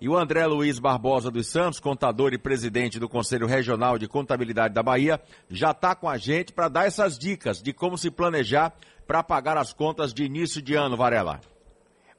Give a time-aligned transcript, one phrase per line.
[0.00, 4.72] E o André Luiz Barbosa dos Santos, contador e presidente do Conselho Regional de Contabilidade
[4.72, 8.72] da Bahia, já está com a gente para dar essas dicas de como se planejar
[9.08, 11.40] para pagar as contas de início de ano, Varela.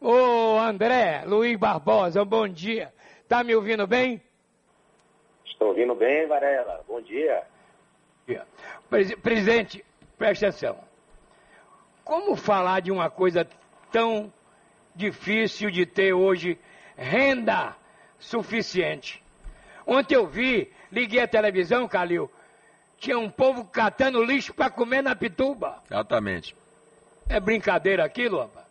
[0.01, 2.91] Ô André Luiz Barbosa, bom dia.
[3.29, 4.21] Tá me ouvindo bem?
[5.45, 6.83] Estou ouvindo bem, Varela.
[6.85, 7.43] Bom dia.
[9.21, 9.85] Presidente,
[10.17, 10.77] preste atenção.
[12.03, 13.47] Como falar de uma coisa
[13.89, 14.33] tão
[14.93, 16.57] difícil de ter hoje
[16.99, 17.75] renda
[18.19, 19.23] suficiente?
[19.87, 22.29] Ontem eu vi, liguei a televisão, Calil,
[22.99, 25.81] tinha um povo catando lixo para comer na pituba.
[25.89, 26.55] Exatamente.
[27.27, 28.65] É brincadeira aquilo, rapaz?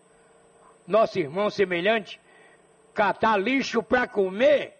[0.86, 2.20] Nosso irmão semelhante,
[2.94, 4.76] catar lixo para comer.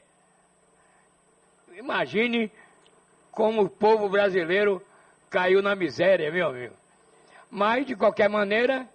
[1.72, 2.50] Imagine
[3.30, 4.84] como o povo brasileiro
[5.30, 6.74] caiu na miséria, meu amigo.
[7.50, 8.86] Mas, de qualquer maneira,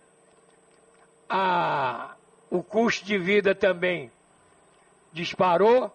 [1.30, 2.16] a,
[2.50, 4.12] o custo de vida também
[5.14, 5.92] disparou.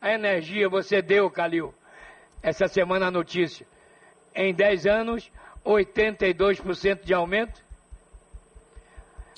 [0.00, 1.74] A energia, você deu, Calil,
[2.42, 3.66] essa semana a notícia.
[4.34, 5.30] Em 10 anos,
[5.64, 7.62] 82% de aumento.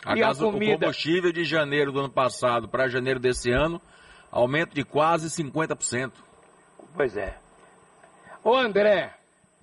[0.04, 0.74] A e gaso, a comida...
[0.74, 3.80] O combustível de janeiro do ano passado para janeiro desse ano,
[4.30, 6.12] aumento de quase 50%.
[6.94, 7.36] Pois é.
[8.42, 9.14] Ô André,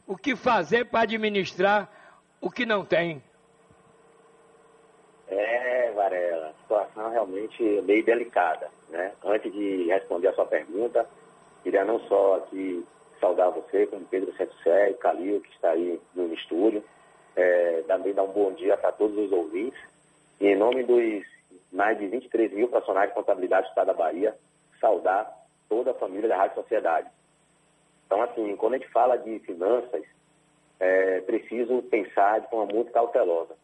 [0.05, 1.89] o que fazer para administrar
[2.39, 3.23] o que não tem?
[5.27, 9.13] É, Varela, situação realmente meio delicada, né?
[9.23, 11.07] Antes de responder a sua pergunta,
[11.63, 12.85] queria não só aqui
[13.19, 16.83] saudar você, como Pedro Santos e Calil, que está aí no estúdio,
[17.35, 19.79] é, também dar um bom dia para todos os ouvintes.
[20.39, 21.25] E em nome dos
[21.71, 24.35] mais de 23 mil profissionais de contabilidade do Estado da Bahia,
[24.79, 25.31] saudar
[25.67, 27.09] toda a família da Rádio Sociedade.
[28.05, 30.03] Então, assim, quando a gente fala de finanças,
[30.79, 33.55] é preciso pensar de forma muito cautelosa.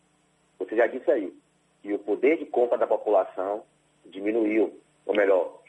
[0.59, 1.33] Você já disse aí
[1.81, 3.63] que o poder de compra da população
[4.05, 4.72] diminuiu,
[5.23, 5.59] melhor,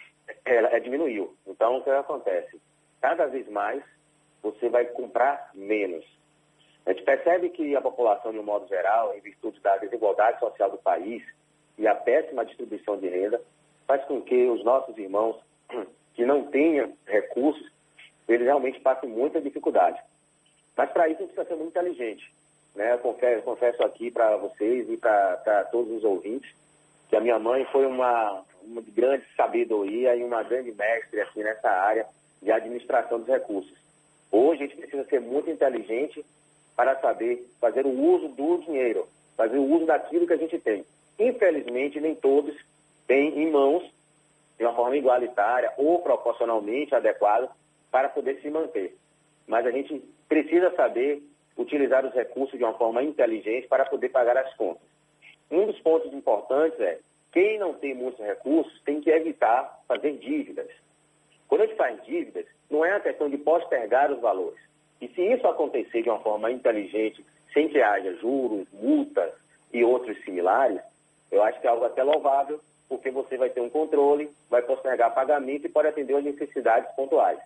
[0.44, 1.34] ela é, diminuiu.
[1.46, 2.60] Então, o que acontece?
[3.00, 3.82] Cada vez mais
[4.42, 6.04] você vai comprar menos.
[6.84, 10.70] A gente percebe que a população, de um modo geral, em virtude da desigualdade social
[10.70, 11.22] do país
[11.78, 13.40] e a péssima distribuição de renda,
[13.86, 15.36] faz com que os nossos irmãos
[16.14, 17.72] que não tenham recursos
[18.26, 20.00] eles realmente passam muita dificuldade.
[20.76, 22.32] Mas para isso a gente precisa ser muito inteligente.
[22.74, 22.94] Né?
[22.94, 26.50] Eu confesso, confesso aqui para vocês e para todos os ouvintes
[27.08, 31.68] que a minha mãe foi uma, uma grande sabedoria e uma grande mestre assim, nessa
[31.68, 32.06] área
[32.42, 33.72] de administração dos recursos.
[34.30, 36.24] Hoje a gente precisa ser muito inteligente
[36.76, 40.84] para saber fazer o uso do dinheiro, fazer o uso daquilo que a gente tem.
[41.18, 42.54] Infelizmente, nem todos
[43.06, 43.84] têm em mãos,
[44.58, 47.48] de uma forma igualitária ou proporcionalmente adequada,
[47.90, 48.96] para poder se manter.
[49.46, 51.22] Mas a gente precisa saber
[51.56, 54.82] utilizar os recursos de uma forma inteligente para poder pagar as contas.
[55.50, 56.98] Um dos pontos importantes é
[57.34, 60.70] quem não tem muitos recursos tem que evitar fazer dívidas.
[61.48, 64.60] Quando a gente faz dívidas, não é a questão de postergar os valores.
[65.00, 69.34] E se isso acontecer de uma forma inteligente, sem que haja juros, multas
[69.72, 70.80] e outros similares,
[71.32, 75.12] eu acho que é algo até louvável, porque você vai ter um controle, vai postergar
[75.12, 77.40] pagamento e pode atender às necessidades pontuais.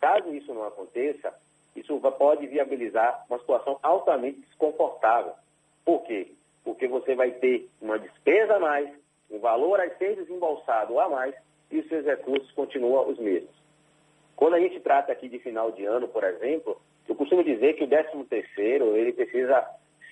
[0.00, 1.32] Caso isso não aconteça,
[1.76, 5.34] isso pode viabilizar uma situação altamente desconfortável.
[5.84, 6.32] Por quê?
[6.64, 8.99] Porque você vai ter uma despesa a mais,
[9.30, 11.34] um valor a ser desembolsado a mais
[11.70, 13.54] e os seus recursos continuam os mesmos.
[14.34, 17.84] Quando a gente trata aqui de final de ano, por exemplo, eu costumo dizer que
[17.84, 19.64] o 13 terceiro ele precisa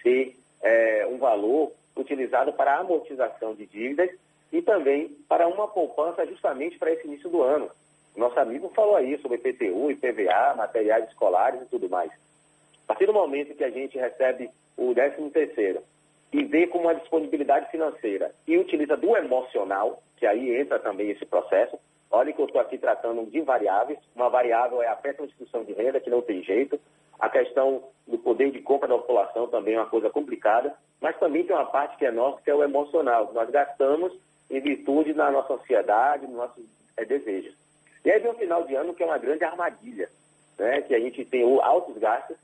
[0.02, 4.10] ser é, um valor utilizado para a amortização de dívidas
[4.52, 7.70] e também para uma poupança justamente para esse início do ano.
[8.16, 12.10] Nosso amigo falou aí sobre IPTU, IPVA, materiais escolares e tudo mais.
[12.84, 15.82] A partir do momento que a gente recebe o 13 terceiro
[16.32, 21.24] e vê como uma disponibilidade financeira e utiliza do emocional, que aí entra também esse
[21.24, 21.78] processo,
[22.10, 23.98] olha que eu estou aqui tratando de variáveis.
[24.14, 26.78] Uma variável é a distribuição de renda, que não tem jeito.
[27.18, 31.44] A questão do poder de compra da população também é uma coisa complicada, mas também
[31.44, 34.12] tem uma parte que é nossa, que é o emocional, nós gastamos
[34.50, 36.64] em virtude da nossa ansiedade, dos nossos
[36.96, 37.54] é, desejos.
[38.04, 40.08] E aí vem o final de ano que é uma grande armadilha,
[40.58, 40.80] né?
[40.82, 42.36] que a gente tem altos gastos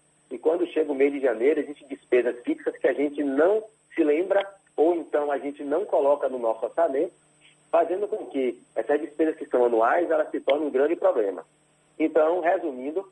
[0.44, 3.64] quando chega o mês de janeiro existem despesas fixas que a gente não
[3.94, 4.46] se lembra
[4.76, 7.14] ou então a gente não coloca no nosso orçamento,
[7.70, 11.46] fazendo com que essas despesas que são anuais elas se tornem um grande problema.
[11.98, 13.10] Então, resumindo,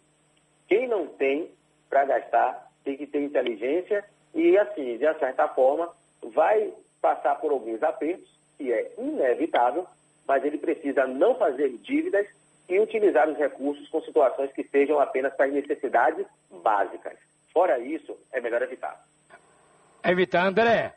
[0.69, 1.49] quem não tem
[1.89, 4.05] para gastar tem que ter inteligência
[4.35, 5.89] e, assim, de certa forma,
[6.35, 6.71] vai
[7.01, 8.29] passar por alguns apertos,
[8.59, 9.87] que é inevitável,
[10.29, 12.27] mas ele precisa não fazer dívidas
[12.69, 16.27] e utilizar os recursos com situações que sejam apenas para necessidades
[16.63, 17.19] básicas.
[17.53, 19.05] Fora isso, é melhor evitar.
[20.05, 20.95] Evitar, André.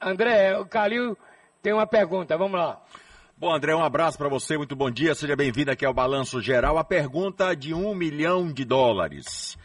[0.00, 1.16] André, o Calil
[1.62, 2.80] tem uma pergunta, vamos lá.
[3.36, 6.78] Bom, André, um abraço para você, muito bom dia, seja bem-vindo aqui ao Balanço Geral.
[6.78, 9.56] A pergunta de um milhão de dólares.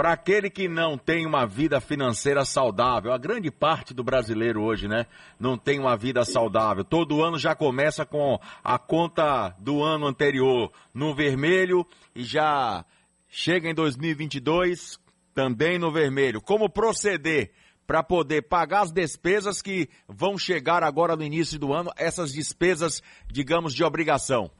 [0.00, 4.88] Para aquele que não tem uma vida financeira saudável, a grande parte do brasileiro hoje,
[4.88, 5.04] né,
[5.38, 6.82] não tem uma vida saudável.
[6.82, 12.82] Todo ano já começa com a conta do ano anterior no vermelho e já
[13.28, 14.98] chega em 2022
[15.34, 16.40] também no vermelho.
[16.40, 17.50] Como proceder
[17.86, 23.02] para poder pagar as despesas que vão chegar agora no início do ano, essas despesas,
[23.30, 24.50] digamos, de obrigação?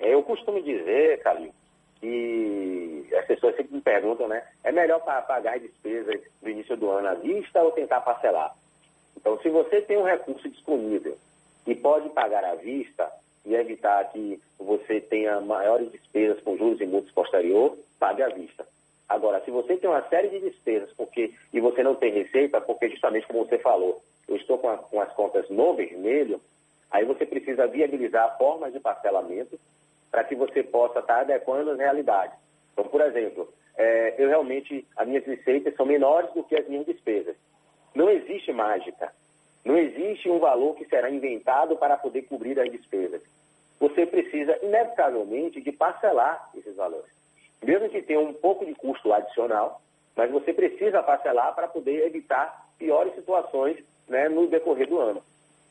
[0.00, 1.54] É, eu costumo dizer, Calil,
[2.00, 4.42] que as pessoas sempre me perguntam, né?
[4.64, 8.54] É melhor pagar as despesas do início do ano à vista ou tentar parcelar?
[9.16, 11.16] Então, se você tem um recurso disponível
[11.66, 13.10] e pode pagar à vista
[13.44, 18.66] e evitar que você tenha maiores despesas com juros e multas posterior, pague à vista.
[19.08, 22.90] Agora, se você tem uma série de despesas porque, e você não tem receita, porque
[22.90, 26.40] justamente como você falou, eu estou com, a, com as contas no vermelho,
[26.90, 29.58] aí você precisa viabilizar formas de parcelamento
[30.10, 32.36] para que você possa estar adequando as realidades.
[32.72, 36.86] Então, por exemplo, é, eu realmente, as minhas receitas são menores do que as minhas
[36.86, 37.36] despesas.
[37.94, 39.12] Não existe mágica.
[39.64, 43.22] Não existe um valor que será inventado para poder cobrir as despesas.
[43.78, 47.10] Você precisa, inevitavelmente, de parcelar esses valores.
[47.62, 49.80] Mesmo que tenha um pouco de custo adicional,
[50.16, 53.76] mas você precisa parcelar para poder evitar piores situações
[54.08, 55.22] né, no decorrer do ano.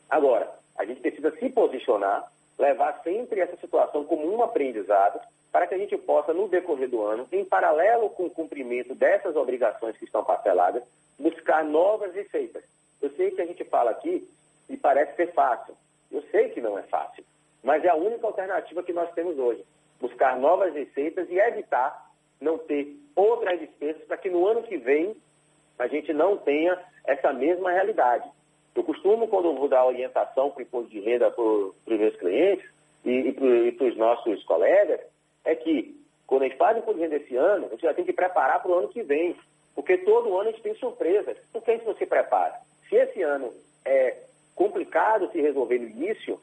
[0.08, 5.20] Agora, a gente precisa se posicionar levar sempre essa situação como um aprendizado
[5.50, 9.34] para que a gente possa, no decorrer do ano, em paralelo com o cumprimento dessas
[9.36, 10.82] obrigações que estão parceladas,
[11.18, 12.62] buscar novas receitas.
[13.00, 14.28] Eu sei que a gente fala aqui
[14.68, 15.74] e parece ser fácil.
[16.10, 17.24] Eu sei que não é fácil,
[17.62, 19.64] mas é a única alternativa que nós temos hoje.
[20.00, 22.08] Buscar novas receitas e evitar
[22.40, 25.16] não ter outras despesas para que no ano que vem
[25.78, 28.28] a gente não tenha essa mesma realidade.
[28.78, 32.64] Eu costumo, quando vou dar orientação para o imposto de renda para os meus clientes
[33.04, 35.00] e, e para os nossos colegas,
[35.44, 37.92] é que quando a gente faz o imposto de renda esse ano, a gente já
[37.92, 39.34] tem que preparar para o ano que vem.
[39.74, 41.36] Porque todo ano a gente tem surpresas.
[41.52, 42.54] Por que a gente não se prepara?
[42.88, 43.52] Se esse ano
[43.84, 44.16] é
[44.54, 46.38] complicado se resolver no início,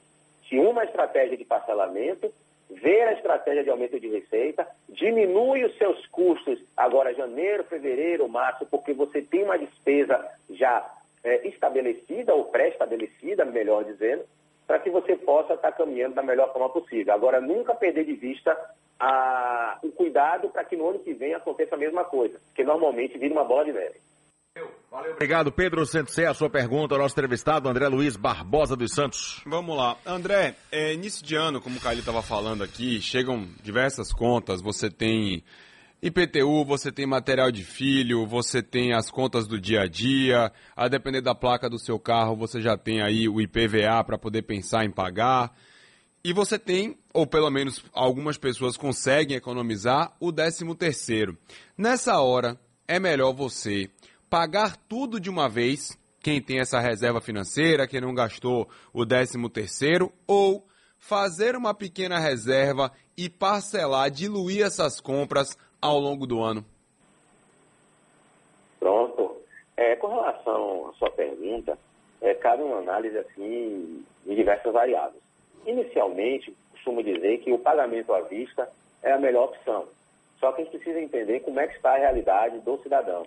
[0.49, 2.33] se uma estratégia de parcelamento,
[2.69, 8.65] ver a estratégia de aumento de receita, diminui os seus custos agora janeiro, fevereiro, março,
[8.65, 10.85] porque você tem uma despesa já
[11.25, 12.04] é, estabelecida
[12.95, 14.23] ou pré-estabelecida, melhor dizendo,
[14.65, 17.13] para que você possa estar caminhando da melhor forma possível.
[17.13, 18.55] Agora, nunca perder de vista
[18.99, 23.17] a, o cuidado para que no ano que vem aconteça a mesma coisa, que normalmente
[23.17, 23.99] vira uma bola de neve.
[24.89, 26.25] Valeu, obrigado, Pedro Santosé.
[26.25, 29.43] A sua pergunta, nosso entrevistado, André Luiz Barbosa dos Santos.
[29.45, 29.97] Vamos lá.
[30.05, 34.89] André, é, início de ano, como o Caio estava falando aqui, chegam diversas contas, você
[34.89, 35.43] tem
[36.05, 40.87] IPTU, você tem material de filho, você tem as contas do dia a dia, a
[40.87, 44.85] depender da placa do seu carro, você já tem aí o IPVA para poder pensar
[44.85, 45.51] em pagar.
[46.23, 51.35] E você tem, ou pelo menos algumas pessoas conseguem economizar, o 13 terceiro.
[51.75, 52.55] Nessa hora,
[52.87, 53.89] é melhor você
[54.29, 59.49] pagar tudo de uma vez, quem tem essa reserva financeira, quem não gastou o 13
[59.49, 60.67] terceiro, ou
[60.99, 66.63] fazer uma pequena reserva e parcelar, diluir essas compras ao longo do ano?
[68.79, 69.37] Pronto.
[69.77, 71.77] É, com relação à sua pergunta,
[72.21, 75.21] é, cabe uma análise assim de diversas variáveis.
[75.65, 78.69] Inicialmente, costumo dizer que o pagamento à vista
[79.03, 79.87] é a melhor opção.
[80.39, 83.25] Só que a gente precisa entender como é que está a realidade do cidadão.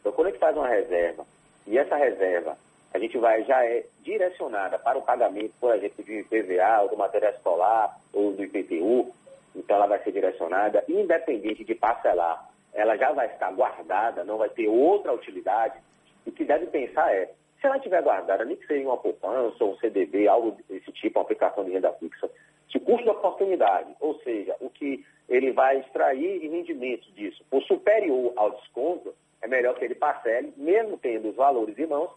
[0.00, 1.24] Então, quando a gente faz uma reserva,
[1.66, 2.56] e essa reserva
[2.92, 6.96] a gente vai já é direcionada para o pagamento, por exemplo, de IPVA, ou do
[6.96, 9.10] material escolar, ou do IPTU,
[9.54, 14.48] então ela vai ser direcionada, independente de parcelar, ela já vai estar guardada, não vai
[14.48, 15.78] ter outra utilidade.
[16.26, 17.26] E o que deve pensar é,
[17.60, 21.18] se ela estiver guardada, nem que seja uma poupança ou um CDB, algo desse tipo,
[21.18, 22.30] uma aplicação de renda fixa,
[22.74, 27.62] o custo de oportunidade, ou seja, o que ele vai extrair de rendimento disso, for
[27.62, 32.10] superior ao desconto, é melhor que ele parcele, mesmo tendo os valores em mãos,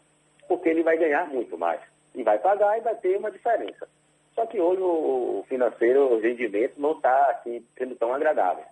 [0.48, 1.82] porque ele vai ganhar muito mais.
[2.14, 3.88] E vai pagar e vai ter uma diferença.
[4.36, 8.66] Só que hoje o financeiro, o rendimento não está assim, sendo tão agradável.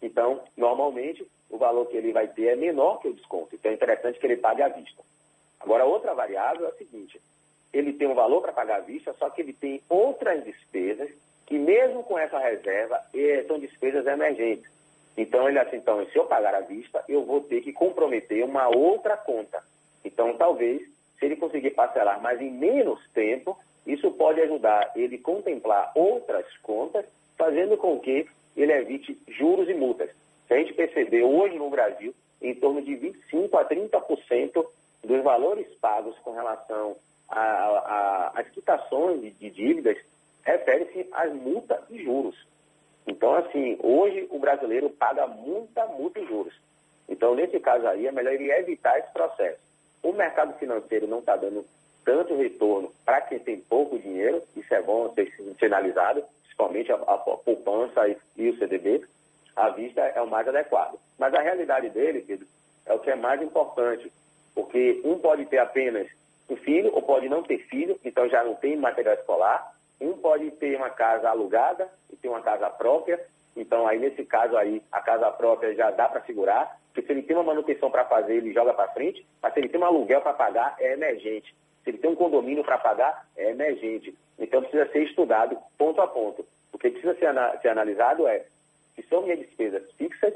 [0.00, 3.54] Então, normalmente, o valor que ele vai ter é menor que o desconto.
[3.54, 5.02] Então, é interessante que ele pague à vista.
[5.60, 7.20] Agora, outra variável é a seguinte:
[7.72, 11.10] ele tem um valor para pagar à vista, só que ele tem outras despesas
[11.46, 13.00] que, mesmo com essa reserva,
[13.46, 14.70] são despesas emergentes.
[15.16, 18.68] Então, ele assim, então, se eu pagar à vista, eu vou ter que comprometer uma
[18.68, 19.62] outra conta.
[20.04, 20.82] Então, talvez,
[21.18, 23.56] se ele conseguir parcelar, mas em menos tempo,
[23.86, 27.04] isso pode ajudar ele contemplar outras contas,
[27.36, 28.26] fazendo com que
[28.56, 30.10] ele evite juros e multas.
[30.46, 34.66] Se a gente perceber hoje no Brasil, em torno de 25% a 30%
[35.02, 36.96] dos valores pagos com relação
[37.28, 39.96] as quitações de, de dívidas
[40.42, 42.36] refere-se às multas e juros.
[43.06, 46.54] Então, assim, hoje o brasileiro paga muita multa e juros.
[47.08, 49.58] Então, nesse caso aí, é melhor ele evitar esse processo.
[50.02, 51.64] O mercado financeiro não está dando
[52.04, 57.18] tanto retorno para quem tem pouco dinheiro, isso é bom ser sinalizado, principalmente a, a
[57.18, 59.04] poupança e, e o CDB,
[59.56, 60.98] a vista é o mais adequado.
[61.18, 62.46] Mas a realidade dele, Pedro,
[62.86, 64.10] é o que é mais importante,
[64.54, 66.08] porque um pode ter apenas
[66.48, 70.50] um filho ou pode não ter filho, então já não tem material escolar, um pode
[70.52, 73.18] ter uma casa alugada e ter uma casa própria,
[73.56, 77.22] então aí nesse caso aí a casa própria já dá para segurar, porque se ele
[77.22, 80.20] tem uma manutenção para fazer, ele joga para frente, mas se ele tem um aluguel
[80.20, 81.54] para pagar, é emergente.
[81.84, 84.16] Se ele tem um condomínio para pagar, é emergente.
[84.38, 86.44] Então precisa ser estudado ponto a ponto.
[86.72, 88.44] O que precisa ser, ser analisado é
[88.96, 90.34] se são minhas despesas fixas,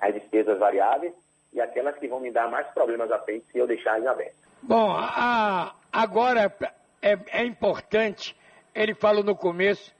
[0.00, 1.14] as despesas variáveis
[1.52, 4.36] e aquelas que vão me dar mais problemas à frente se eu deixar em aberto.
[4.62, 6.52] Bom, a, agora
[7.00, 8.36] é, é importante,
[8.74, 9.94] ele falou no começo,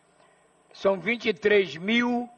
[0.73, 2.29] são 23 mil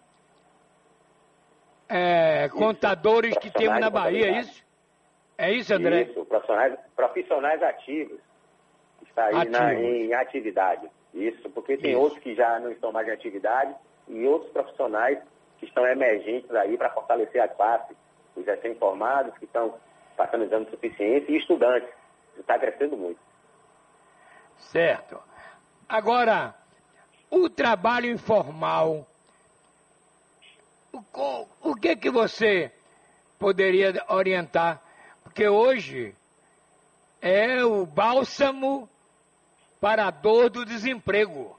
[1.88, 4.64] é, contadores que temos na Bahia, é isso?
[5.36, 6.02] É isso, André?
[6.02, 8.20] Isso, profissionais, profissionais ativos.
[9.10, 9.48] Está aí.
[9.48, 10.88] Na, em atividade.
[11.12, 12.00] Isso, porque tem isso.
[12.00, 13.74] outros que já não estão mais em atividade
[14.08, 15.18] e outros profissionais
[15.58, 17.94] que estão emergentes aí para fortalecer a classe,
[18.34, 19.74] os recém-formados que estão
[20.16, 21.88] passando exame de suficiência e estudantes.
[22.38, 23.18] Está crescendo muito.
[24.56, 25.20] Certo.
[25.88, 26.54] Agora,
[27.30, 29.06] o trabalho informal
[30.92, 32.72] o, o que que você
[33.38, 34.80] poderia orientar?
[35.22, 36.14] Porque hoje
[37.22, 38.88] é o bálsamo
[39.80, 41.58] para a dor do desemprego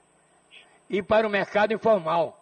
[0.90, 2.38] e para o mercado informal.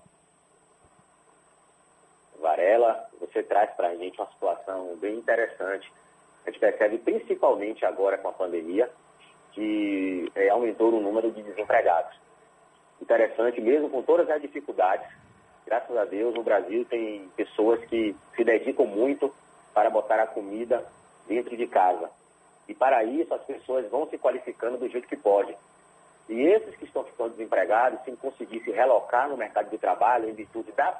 [2.39, 5.91] Varela, você traz para a gente uma situação bem interessante.
[6.45, 8.89] A gente percebe principalmente agora com a pandemia
[9.51, 12.17] que é, aumentou o número de desempregados.
[13.01, 15.07] Interessante, mesmo com todas as dificuldades,
[15.65, 19.33] graças a Deus, no Brasil tem pessoas que se dedicam muito
[19.73, 20.85] para botar a comida
[21.27, 22.09] dentro de casa.
[22.69, 25.57] E para isso, as pessoas vão se qualificando do jeito que podem.
[26.29, 30.33] E esses que estão ficando desempregados, se conseguir se relocar no mercado de trabalho em
[30.33, 30.95] virtude da,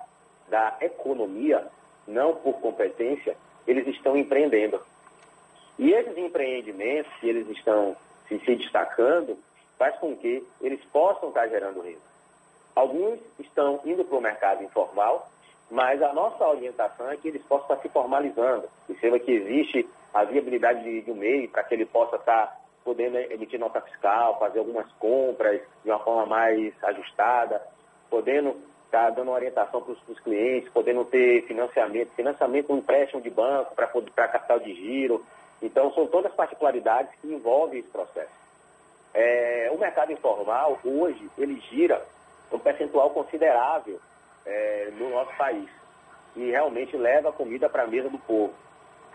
[0.48, 1.68] da economia,
[2.08, 4.82] não por competência, eles estão empreendendo.
[5.78, 7.96] E esses empreendimentos que eles estão
[8.28, 9.38] se, se destacando,
[9.78, 12.10] faz com que eles possam estar gerando renda.
[12.76, 15.30] Alguns estão indo para o mercado informal,
[15.70, 18.68] mas a nossa orientação é que eles possam estar se formalizando.
[18.88, 23.18] Perceba que existe a viabilidade de, de um meio para que ele possa estar podendo
[23.18, 27.62] emitir nota fiscal, fazer algumas compras de uma forma mais ajustada,
[28.10, 33.76] podendo estar dando orientação para os clientes, podendo ter financiamento, financiamento, um empréstimo de banco
[33.76, 35.24] para capital de giro.
[35.62, 38.32] Então, são todas particularidades que envolvem esse processo.
[39.14, 42.04] É, o mercado informal, hoje, ele gira
[42.52, 44.00] um percentual considerável
[44.46, 45.70] é, no nosso país,
[46.36, 48.54] e realmente leva a comida para a mesa do povo.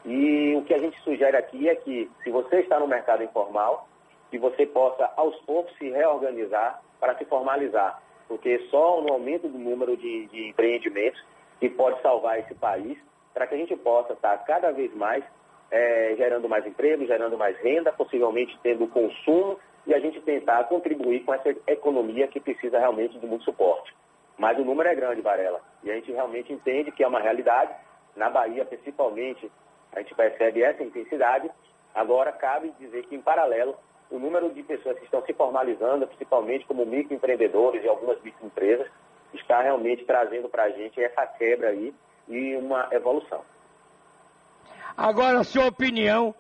[0.05, 3.89] E o que a gente sugere aqui é que, se você está no mercado informal,
[4.31, 9.59] que você possa, aos poucos, se reorganizar para se formalizar, porque só no aumento do
[9.59, 11.23] número de, de empreendimentos
[11.61, 12.99] que pode salvar esse país,
[13.33, 15.25] para que a gente possa estar cada vez mais
[15.71, 21.25] é, gerando mais emprego, gerando mais renda, possivelmente tendo consumo e a gente tentar contribuir
[21.25, 23.95] com essa economia que precisa realmente de muito suporte.
[24.39, 27.75] Mas o número é grande, Varela, e a gente realmente entende que é uma realidade.
[28.17, 29.51] Na Bahia, principalmente,
[29.95, 31.51] a gente percebe essa intensidade.
[31.95, 33.77] Agora, cabe dizer que, em paralelo,
[34.11, 38.89] o número de pessoas que estão se formalizando, principalmente como microempreendedores e algumas microempresas,
[39.33, 41.95] está realmente trazendo para a gente essa quebra aí
[42.29, 43.43] e uma evolução.
[44.97, 46.35] Agora, a sua opinião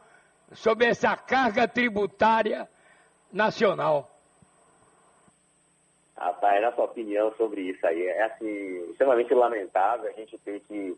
[0.52, 2.68] sobre essa carga tributária
[3.32, 4.10] nacional.
[6.16, 10.96] Rapaz, nossa opinião sobre isso aí é assim, extremamente lamentável a gente ter que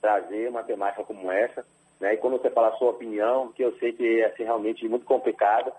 [0.00, 1.64] trazer uma temática como essa,
[2.00, 2.14] né?
[2.14, 5.04] E quando você fala a sua opinião, que eu sei que é assim, realmente muito
[5.04, 5.72] complicado,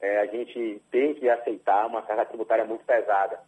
[0.00, 3.40] é, a gente tem que aceitar uma carga tributária muito pesada.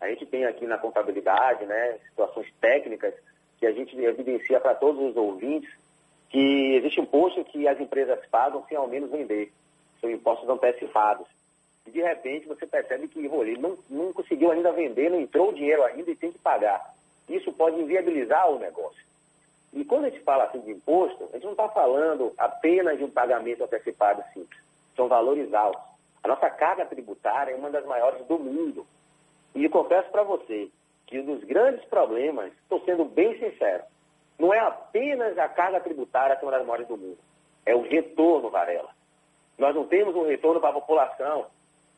[0.00, 3.14] A gente tem aqui na contabilidade, né, situações técnicas
[3.58, 5.70] que a gente evidencia para todos os ouvintes
[6.28, 9.52] que existe imposto que as empresas pagam sem ao menos vender.
[10.00, 11.26] São impostos antecipados
[11.86, 15.54] e de repente você percebe que ele não, não conseguiu ainda vender, não entrou o
[15.54, 16.94] dinheiro ainda e tem que pagar.
[17.28, 19.02] Isso pode inviabilizar o negócio.
[19.74, 23.04] E quando a gente fala assim de imposto, a gente não está falando apenas de
[23.04, 24.60] um pagamento antecipado simples.
[24.94, 25.82] São valores altos.
[26.22, 28.86] A nossa carga tributária é uma das maiores do mundo.
[29.52, 30.70] E confesso para você
[31.06, 33.82] que um dos grandes problemas, estou sendo bem sincero,
[34.38, 37.18] não é apenas a carga tributária que é uma das maiores do mundo.
[37.66, 38.90] É o retorno, Varela.
[39.58, 41.46] Nós não temos um retorno para a população.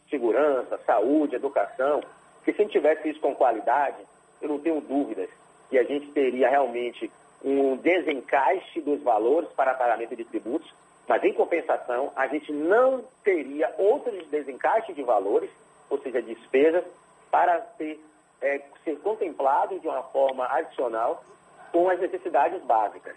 [0.09, 2.01] segurança, saúde, educação,
[2.45, 3.97] que se a gente tivesse isso com qualidade,
[4.41, 5.29] eu não tenho dúvidas
[5.69, 7.11] que a gente teria realmente
[7.47, 10.69] um desencaixe dos valores para pagamento de tributos,
[11.07, 15.49] mas em compensação a gente não teria outros desencaixes de valores,
[15.89, 16.85] ou seja, despesas,
[17.31, 18.01] para ter,
[18.43, 21.23] é, ser contemplado de uma forma adicional
[21.71, 23.15] com as necessidades básicas.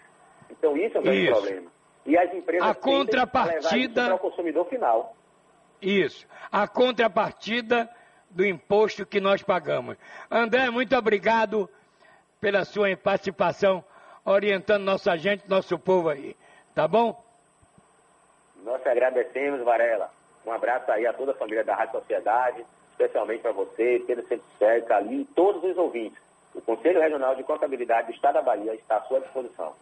[0.48, 1.70] Então isso é o grande problema.
[2.06, 5.16] E as empresas a contrapartida para o consumidor final.
[5.82, 6.26] Isso.
[6.52, 7.90] A contrapartida
[8.30, 9.96] do imposto que nós pagamos.
[10.30, 11.68] André, muito obrigado
[12.40, 13.84] pela sua participação,
[14.24, 16.36] orientando nossa gente, nosso povo aí.
[16.74, 17.22] Tá bom?
[18.62, 20.10] Nós agradecemos, Varela.
[20.44, 24.86] Um abraço aí a toda a família da Rádio Sociedade, especialmente para você, Pedro Centro
[24.86, 26.18] Calil e todos os ouvintes.
[26.54, 29.74] O Conselho Regional de Contabilidade do Estado da Bahia está à sua disposição.